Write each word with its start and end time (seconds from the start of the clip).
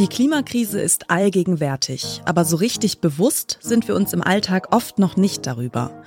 Die 0.00 0.08
Klimakrise 0.08 0.80
ist 0.80 1.08
allgegenwärtig, 1.08 2.20
aber 2.24 2.44
so 2.44 2.56
richtig 2.56 2.98
bewusst 2.98 3.58
sind 3.60 3.86
wir 3.86 3.94
uns 3.94 4.12
im 4.12 4.22
Alltag 4.22 4.74
oft 4.74 4.98
noch 4.98 5.16
nicht 5.16 5.46
darüber. 5.46 6.02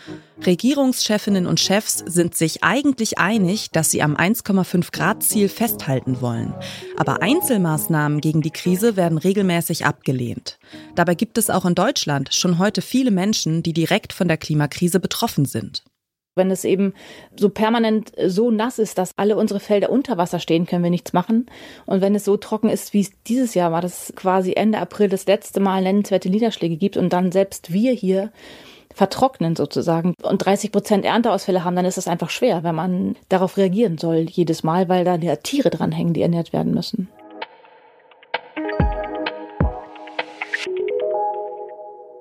Regierungschefinnen 0.46 1.48
und 1.48 1.62
Chefs 1.62 2.00
sind 2.06 2.36
sich 2.36 2.66
eigentlich 2.66 3.18
einig, 3.18 3.72
dass 3.72 3.90
sie 3.90 4.02
am 4.02 4.18
1,5 4.18 4.92
Grad 4.92 5.24
Ziel 5.24 5.48
festhalten 5.48 6.20
wollen. 6.20 6.54
Aber 6.98 7.22
Einzelmaßnahmen 7.22 8.20
gegen 8.20 8.42
die 8.42 8.52
Krise 8.52 8.98
werden 8.98 9.18
regelmäßig 9.18 9.86
abgelehnt. 9.86 10.60
Dabei 10.96 11.16
gibt 11.16 11.38
es 11.38 11.50
auch 11.50 11.64
in 11.64 11.74
Deutschland 11.74 12.34
schon 12.34 12.58
heute 12.58 12.82
viele 12.82 13.12
Menschen, 13.12 13.64
die 13.64 13.72
direkt 13.72 14.12
von 14.12 14.28
der 14.28 14.38
Klimakrise 14.38 15.00
betroffen 15.00 15.46
sind. 15.46 15.84
Wenn 16.38 16.52
es 16.52 16.64
eben 16.64 16.94
so 17.36 17.50
permanent 17.50 18.12
so 18.26 18.52
nass 18.52 18.80
ist, 18.80 18.98
dass 18.98 19.12
alle 19.18 19.36
unsere 19.36 19.60
Felder 19.60 19.90
unter 19.90 20.18
Wasser 20.18 20.40
stehen, 20.40 20.66
können 20.66 20.84
wir 20.84 20.90
nichts 20.90 21.14
machen. 21.14 21.48
Und 21.86 22.02
wenn 22.02 22.16
es 22.16 22.26
so 22.26 22.38
trocken 22.38 22.70
ist, 22.70 22.94
wie 22.94 23.02
es 23.02 23.12
dieses 23.28 23.54
Jahr 23.54 23.72
war, 23.72 23.82
dass 23.82 24.14
quasi 24.16 24.54
Ende 24.54 24.80
April 24.80 25.10
das 25.10 25.26
letzte 25.26 25.60
Mal 25.60 25.82
nennenswerte 25.82 26.30
Niederschläge 26.30 26.78
gibt 26.78 26.98
und 26.98 27.12
dann 27.12 27.32
selbst 27.32 27.74
wir 27.74 27.92
hier 27.94 28.32
vertrocknen 28.98 29.56
sozusagen 29.56 30.16
und 30.24 30.40
30 30.40 30.72
Prozent 30.72 31.06
Ernteausfälle 31.06 31.64
haben, 31.64 31.76
dann 31.76 31.86
ist 31.86 32.00
es 32.00 32.08
einfach 32.08 32.32
schwer, 32.32 32.64
wenn 32.64 32.74
man 32.74 33.16
darauf 33.30 33.58
reagieren 33.58 34.00
soll 34.00 34.26
jedes 34.30 34.64
Mal, 34.64 34.90
weil 34.90 35.06
da 35.06 35.16
ja 35.16 35.36
Tiere 35.36 35.70
dranhängen, 35.70 36.14
die 36.14 36.24
ernährt 36.24 36.52
werden 36.52 36.74
müssen. 36.74 37.08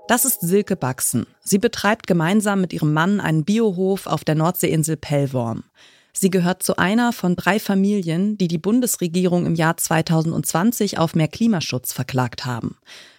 Das 0.09 0.25
ist 0.25 0.41
Silke 0.41 0.77
Baxen. 0.77 1.27
Sie 1.41 1.59
betreibt 1.59 2.07
gemeinsam 2.07 2.61
mit 2.61 2.73
ihrem 2.73 2.93
Mann 2.93 3.21
einen 3.21 3.45
Biohof 3.45 4.07
auf 4.07 4.23
der 4.23 4.37
Nordseeinsel 4.37 4.97
Pellworm. 4.97 5.65
Sie 6.13 6.31
gehört 6.31 6.63
zu 6.63 6.77
einer 6.77 7.13
von 7.13 7.35
drei 7.35 7.59
Familien, 7.59 8.39
die 8.39 8.47
die 8.47 8.57
Bundesregierung 8.57 9.47
im 9.47 9.57
Jahr 9.57 9.77
2020 9.77 10.99
auf 10.99 11.17
mehr 11.17 11.27
Klimaschutz 11.27 11.93
verklagt 11.93 12.47
haben. 12.47 12.77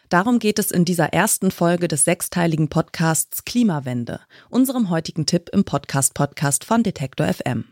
Darum 0.07 0.39
geht 0.39 0.59
es 0.59 0.71
in 0.71 0.85
dieser 0.85 1.11
ersten 1.11 1.51
Folge 1.51 1.89
des 1.89 2.05
sechsteiligen 2.05 2.69
Podcasts 2.69 3.43
Klimawende, 3.43 4.21
unserem 4.49 4.89
heutigen 4.89 5.25
Tipp 5.25 5.49
im 5.51 5.65
Podcast-Podcast 5.65 6.63
von 6.63 6.83
Detektor 6.83 7.27
FM. 7.27 7.65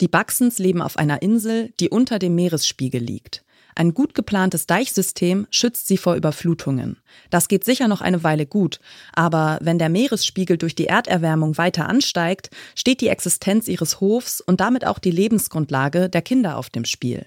Die 0.00 0.06
Baxens 0.06 0.60
leben 0.60 0.80
auf 0.80 0.96
einer 0.96 1.22
Insel, 1.22 1.72
die 1.80 1.88
unter 1.88 2.20
dem 2.20 2.36
Meeresspiegel 2.36 3.02
liegt. 3.02 3.44
Ein 3.78 3.94
gut 3.94 4.12
geplantes 4.12 4.66
Deichsystem 4.66 5.46
schützt 5.52 5.86
sie 5.86 5.98
vor 5.98 6.16
Überflutungen. 6.16 6.96
Das 7.30 7.46
geht 7.46 7.64
sicher 7.64 7.86
noch 7.86 8.00
eine 8.00 8.24
Weile 8.24 8.44
gut, 8.44 8.80
aber 9.14 9.60
wenn 9.62 9.78
der 9.78 9.88
Meeresspiegel 9.88 10.58
durch 10.58 10.74
die 10.74 10.88
Erderwärmung 10.88 11.56
weiter 11.58 11.88
ansteigt, 11.88 12.50
steht 12.74 13.00
die 13.00 13.06
Existenz 13.06 13.68
ihres 13.68 14.00
Hofs 14.00 14.40
und 14.40 14.58
damit 14.58 14.84
auch 14.84 14.98
die 14.98 15.12
Lebensgrundlage 15.12 16.08
der 16.08 16.22
Kinder 16.22 16.56
auf 16.56 16.70
dem 16.70 16.84
Spiel. 16.84 17.26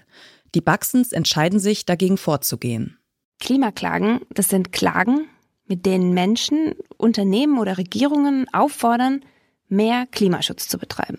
Die 0.54 0.60
Baxens 0.60 1.12
entscheiden 1.12 1.58
sich, 1.58 1.86
dagegen 1.86 2.18
vorzugehen. 2.18 2.98
Klimaklagen, 3.40 4.20
das 4.28 4.50
sind 4.50 4.72
Klagen, 4.72 5.28
mit 5.64 5.86
denen 5.86 6.12
Menschen, 6.12 6.74
Unternehmen 6.98 7.58
oder 7.58 7.78
Regierungen 7.78 8.46
auffordern, 8.52 9.24
mehr 9.68 10.06
Klimaschutz 10.10 10.68
zu 10.68 10.76
betreiben. 10.76 11.16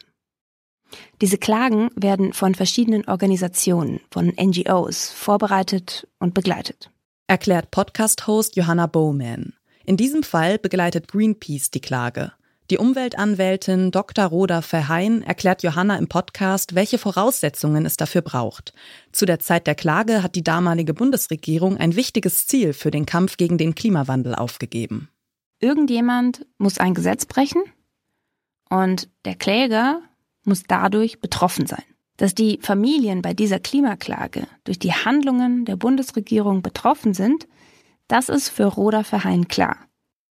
Diese 1.21 1.37
Klagen 1.37 1.89
werden 1.95 2.33
von 2.33 2.55
verschiedenen 2.55 3.05
Organisationen, 3.07 4.01
von 4.11 4.33
NGOs 4.39 5.11
vorbereitet 5.11 6.07
und 6.19 6.33
begleitet. 6.33 6.89
Erklärt 7.27 7.71
Podcast-Host 7.71 8.55
Johanna 8.55 8.87
Bowman. 8.87 9.53
In 9.85 9.97
diesem 9.97 10.23
Fall 10.23 10.59
begleitet 10.59 11.07
Greenpeace 11.07 11.71
die 11.71 11.81
Klage. 11.81 12.33
Die 12.69 12.77
Umweltanwältin 12.77 13.91
Dr. 13.91 14.25
Roda 14.25 14.61
Verheyen 14.61 15.21
erklärt 15.21 15.63
Johanna 15.63 15.97
im 15.97 16.07
Podcast, 16.07 16.75
welche 16.75 16.97
Voraussetzungen 16.97 17.85
es 17.85 17.97
dafür 17.97 18.21
braucht. 18.21 18.73
Zu 19.11 19.25
der 19.25 19.39
Zeit 19.39 19.67
der 19.67 19.75
Klage 19.75 20.23
hat 20.23 20.35
die 20.35 20.43
damalige 20.43 20.93
Bundesregierung 20.93 21.77
ein 21.77 21.95
wichtiges 21.95 22.47
Ziel 22.47 22.71
für 22.71 22.89
den 22.89 23.05
Kampf 23.05 23.35
gegen 23.35 23.57
den 23.57 23.75
Klimawandel 23.75 24.33
aufgegeben. 24.33 25.09
Irgendjemand 25.59 26.45
muss 26.57 26.77
ein 26.77 26.93
Gesetz 26.93 27.25
brechen 27.25 27.63
und 28.69 29.09
der 29.25 29.35
Kläger 29.35 30.01
muss 30.45 30.63
dadurch 30.67 31.19
betroffen 31.19 31.65
sein. 31.65 31.83
Dass 32.17 32.35
die 32.35 32.59
Familien 32.61 33.21
bei 33.21 33.33
dieser 33.33 33.59
Klimaklage 33.59 34.47
durch 34.63 34.79
die 34.79 34.93
Handlungen 34.93 35.65
der 35.65 35.75
Bundesregierung 35.75 36.61
betroffen 36.61 37.13
sind, 37.13 37.47
das 38.07 38.29
ist 38.29 38.49
für 38.49 38.65
Roda 38.65 39.03
Verheyen 39.03 39.47
klar. 39.47 39.77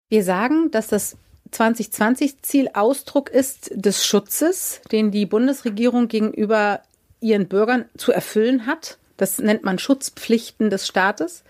Wir 0.09 0.25
sagen, 0.25 0.71
dass 0.71 0.87
das 0.87 1.17
2020-Ziel 1.53 2.71
Ausdruck 2.75 3.31
ist 3.31 3.71
des 3.75 4.07
Schutzes, 4.07 4.81
den 4.91 5.11
die 5.11 5.27
Bundesregierung 5.27 6.09
gegenüber 6.09 6.81
ihren 7.21 7.49
Bürgern 7.49 7.87
zu 7.97 8.13
erfüllen 8.13 8.67
hat. 8.67 8.99
Das 9.17 9.39
nennt 9.39 9.65
man 9.65 9.79
Schutzpflichten 9.79 10.71
des 10.71 10.87
Staates. 10.87 11.45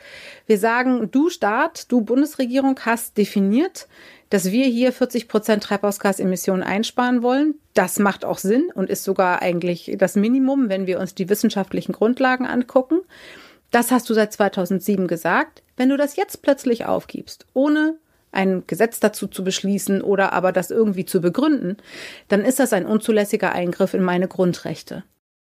Wir 0.47 0.59
sagen, 0.59 1.11
du 1.11 1.31
Staat, 1.31 1.91
du 1.91 2.01
Bundesregierung 2.01 2.79
hast 2.85 3.19
definiert, 3.19 3.89
dass 4.31 4.51
wir 4.51 4.67
hier 4.67 4.93
40 4.93 5.29
Prozent 5.29 5.63
Treibhausgasemissionen 5.65 6.63
einsparen 6.63 7.23
wollen. 7.23 7.55
Das 7.75 7.99
macht 7.99 8.25
auch 8.25 8.39
Sinn 8.39 8.71
und 8.75 8.91
ist 8.91 9.05
sogar 9.05 9.43
eigentlich 9.43 9.95
das 9.99 10.17
Minimum, 10.17 10.69
wenn 10.69 10.87
wir 10.87 11.01
uns 11.01 11.15
die 11.15 11.29
wissenschaftlichen 11.29 11.93
Grundlagen 11.93 12.47
angucken. 12.47 13.01
Das 13.71 13.91
hast 13.91 14.09
du 14.09 14.15
seit 14.15 14.33
2007 14.33 15.07
gesagt. 15.07 15.63
Wenn 15.77 15.89
du 15.89 15.97
das 15.97 16.17
jetzt 16.17 16.43
plötzlich 16.43 16.87
aufgibst, 16.87 17.47
ohne 17.53 17.97
ein 18.33 18.65
Gesetz 18.67 19.01
dazu 19.01 19.27
zu 19.27 19.45
beschließen 19.45 20.03
oder 20.03 20.33
aber 20.33 20.53
das 20.53 20.71
irgendwie 20.71 21.07
zu 21.07 21.21
begründen, 21.21 21.77
dann 22.29 22.45
ist 22.45 22.59
das 22.59 22.73
ein 22.73 22.87
unzulässiger 22.87 23.53
Eingriff 23.53 23.95
in 23.95 24.03
meine 24.03 24.29
Grundrechte. 24.29 25.05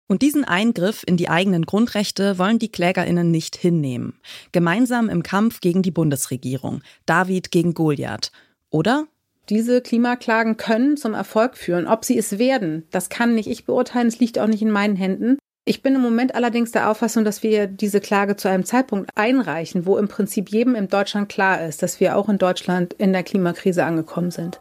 Und 0.08 0.22
diesen 0.22 0.44
Eingriff 0.44 1.04
in 1.06 1.18
die 1.18 1.28
eigenen 1.28 1.66
Grundrechte 1.66 2.38
wollen 2.38 2.58
die 2.58 2.72
Klägerinnen 2.72 3.30
nicht 3.30 3.56
hinnehmen. 3.56 4.14
Gemeinsam 4.52 5.10
im 5.10 5.22
Kampf 5.22 5.60
gegen 5.60 5.82
die 5.82 5.90
Bundesregierung. 5.90 6.80
David 7.04 7.50
gegen 7.50 7.74
Goliath. 7.74 8.32
Oder? 8.70 9.06
Diese 9.50 9.82
Klimaklagen 9.82 10.56
können 10.56 10.96
zum 10.96 11.12
Erfolg 11.12 11.58
führen. 11.58 11.86
Ob 11.86 12.06
sie 12.06 12.18
es 12.18 12.38
werden, 12.38 12.86
das 12.90 13.10
kann 13.10 13.34
nicht 13.34 13.48
ich 13.48 13.66
beurteilen. 13.66 14.08
Es 14.08 14.18
liegt 14.18 14.38
auch 14.38 14.46
nicht 14.46 14.62
in 14.62 14.70
meinen 14.70 14.96
Händen. 14.96 15.38
Ich 15.66 15.82
bin 15.82 15.94
im 15.94 16.00
Moment 16.00 16.34
allerdings 16.34 16.72
der 16.72 16.90
Auffassung, 16.90 17.26
dass 17.26 17.42
wir 17.42 17.66
diese 17.66 18.00
Klage 18.00 18.36
zu 18.36 18.48
einem 18.48 18.64
Zeitpunkt 18.64 19.10
einreichen, 19.14 19.84
wo 19.84 19.98
im 19.98 20.08
Prinzip 20.08 20.48
jedem 20.48 20.74
in 20.74 20.88
Deutschland 20.88 21.28
klar 21.28 21.66
ist, 21.66 21.82
dass 21.82 22.00
wir 22.00 22.16
auch 22.16 22.30
in 22.30 22.38
Deutschland 22.38 22.94
in 22.94 23.12
der 23.12 23.22
Klimakrise 23.22 23.84
angekommen 23.84 24.30
sind. 24.30 24.58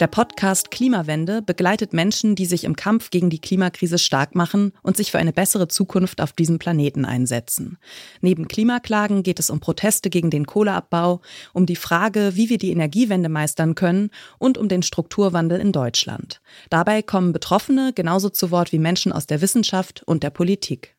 Der 0.00 0.06
Podcast 0.06 0.70
Klimawende 0.70 1.42
begleitet 1.42 1.92
Menschen, 1.92 2.34
die 2.34 2.46
sich 2.46 2.64
im 2.64 2.74
Kampf 2.74 3.10
gegen 3.10 3.28
die 3.28 3.38
Klimakrise 3.38 3.98
stark 3.98 4.34
machen 4.34 4.72
und 4.82 4.96
sich 4.96 5.10
für 5.10 5.18
eine 5.18 5.34
bessere 5.34 5.68
Zukunft 5.68 6.22
auf 6.22 6.32
diesem 6.32 6.58
Planeten 6.58 7.04
einsetzen. 7.04 7.76
Neben 8.22 8.48
Klimaklagen 8.48 9.22
geht 9.22 9.38
es 9.38 9.50
um 9.50 9.60
Proteste 9.60 10.08
gegen 10.08 10.30
den 10.30 10.46
Kohleabbau, 10.46 11.20
um 11.52 11.66
die 11.66 11.76
Frage, 11.76 12.32
wie 12.34 12.48
wir 12.48 12.56
die 12.56 12.70
Energiewende 12.70 13.28
meistern 13.28 13.74
können 13.74 14.08
und 14.38 14.56
um 14.56 14.68
den 14.68 14.82
Strukturwandel 14.82 15.60
in 15.60 15.70
Deutschland. 15.70 16.40
Dabei 16.70 17.02
kommen 17.02 17.34
Betroffene 17.34 17.92
genauso 17.94 18.30
zu 18.30 18.50
Wort 18.50 18.72
wie 18.72 18.78
Menschen 18.78 19.12
aus 19.12 19.26
der 19.26 19.42
Wissenschaft 19.42 20.02
und 20.06 20.22
der 20.22 20.30
Politik. 20.30 20.96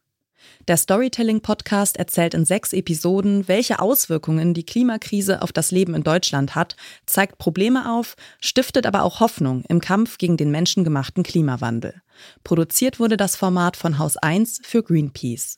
Der 0.67 0.77
Storytelling-Podcast 0.77 1.97
erzählt 1.97 2.33
in 2.33 2.45
sechs 2.45 2.73
Episoden, 2.73 3.47
welche 3.47 3.79
Auswirkungen 3.79 4.53
die 4.53 4.65
Klimakrise 4.65 5.41
auf 5.41 5.51
das 5.51 5.71
Leben 5.71 5.95
in 5.95 6.03
Deutschland 6.03 6.55
hat, 6.55 6.75
zeigt 7.05 7.37
Probleme 7.37 7.91
auf, 7.91 8.15
stiftet 8.39 8.85
aber 8.85 9.03
auch 9.03 9.19
Hoffnung 9.19 9.63
im 9.67 9.81
Kampf 9.81 10.17
gegen 10.17 10.37
den 10.37 10.51
menschengemachten 10.51 11.23
Klimawandel. 11.23 12.01
Produziert 12.43 12.99
wurde 12.99 13.17
das 13.17 13.35
Format 13.35 13.77
von 13.77 13.97
Haus 13.97 14.17
1 14.17 14.61
für 14.63 14.83
Greenpeace. 14.83 15.57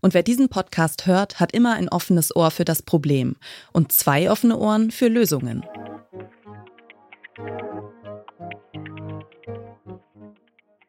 Und 0.00 0.14
wer 0.14 0.22
diesen 0.22 0.48
Podcast 0.48 1.06
hört, 1.06 1.38
hat 1.38 1.52
immer 1.52 1.74
ein 1.74 1.88
offenes 1.88 2.34
Ohr 2.34 2.50
für 2.50 2.64
das 2.64 2.82
Problem 2.82 3.36
und 3.72 3.92
zwei 3.92 4.30
offene 4.30 4.56
Ohren 4.58 4.90
für 4.90 5.08
Lösungen. 5.08 5.64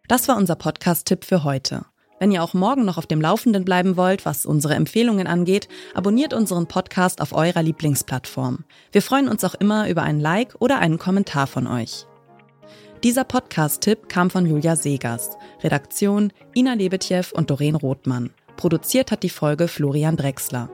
Das 0.08 0.28
war 0.28 0.36
unser 0.36 0.56
Podcast-Tipp 0.56 1.24
für 1.24 1.44
heute. 1.44 1.86
Wenn 2.22 2.30
ihr 2.30 2.44
auch 2.44 2.54
morgen 2.54 2.86
noch 2.86 3.00
auf 3.00 3.08
dem 3.08 3.20
Laufenden 3.20 3.66
bleiben 3.66 3.98
wollt, 3.98 4.28
was 4.28 4.46
unsere 4.46 4.76
Empfehlungen 4.76 5.26
angeht, 5.26 5.68
abonniert 5.96 6.36
unseren 6.36 6.68
Podcast 6.68 7.20
auf 7.20 7.34
eurer 7.34 7.64
Lieblingsplattform. 7.64 8.60
Wir 8.92 9.02
freuen 9.02 9.28
uns 9.28 9.44
auch 9.44 9.56
immer 9.56 9.90
über 9.90 10.04
ein 10.04 10.20
Like 10.20 10.54
oder 10.60 10.78
einen 10.78 11.00
Kommentar 11.00 11.48
von 11.48 11.66
euch. 11.66 12.06
Dieser 13.04 13.24
Podcast-Tipp 13.24 14.08
kam 14.08 14.30
von 14.30 14.46
Julia 14.46 14.76
Segers, 14.76 15.32
Redaktion 15.64 16.32
Ina 16.56 16.74
Lebetjew 16.74 17.34
und 17.34 17.50
Doreen 17.50 17.74
Rothmann. 17.74 18.30
Produziert 18.56 19.10
hat 19.10 19.24
die 19.24 19.30
Folge 19.30 19.68
Florian 19.68 20.16
Drexler. 20.16 20.70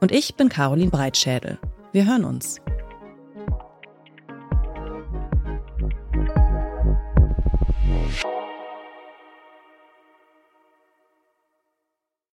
Und 0.00 0.12
ich 0.12 0.36
bin 0.36 0.48
Caroline 0.48 0.92
Breitschädel. 0.92 1.58
Wir 1.90 2.06
hören 2.06 2.24
uns. 2.24 2.60